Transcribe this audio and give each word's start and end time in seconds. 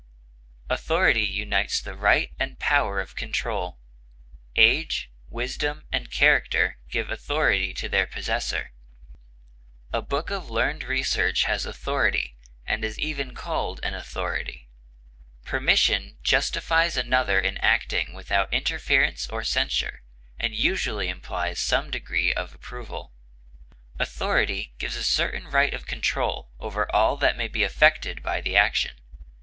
Authority 0.67 1.21
unites 1.21 1.79
the 1.79 1.93
right 1.93 2.31
and 2.39 2.57
power 2.57 2.99
of 2.99 3.15
control; 3.15 3.77
age, 4.55 5.11
wisdom, 5.29 5.85
and 5.91 6.09
character 6.09 6.79
give 6.89 7.11
authority 7.11 7.71
to 7.75 7.87
their 7.87 8.07
possessor; 8.07 8.71
a 9.93 10.01
book 10.01 10.31
of 10.31 10.49
learned 10.49 10.81
research 10.83 11.43
has 11.43 11.67
authority, 11.67 12.35
and 12.65 12.83
is 12.83 12.97
even 12.97 13.35
called 13.35 13.79
an 13.83 13.93
authority. 13.93 14.67
Permission 15.45 16.17
justifies 16.23 16.97
another 16.97 17.39
in 17.39 17.57
acting 17.59 18.13
without 18.13 18.51
interference 18.51 19.29
or 19.29 19.43
censure, 19.43 20.01
and 20.39 20.55
usually 20.55 21.09
implies 21.09 21.59
some 21.59 21.91
degree 21.91 22.33
of 22.33 22.55
approval. 22.55 23.13
Authority 23.99 24.73
gives 24.79 24.95
a 24.95 25.03
certain 25.03 25.45
right 25.47 25.75
of 25.75 25.85
control 25.85 26.49
over 26.59 26.91
all 26.91 27.17
that 27.17 27.37
may 27.37 27.47
be 27.47 27.61
affected 27.61 28.23
by 28.23 28.41
the 28.41 28.57
action. 28.57 28.95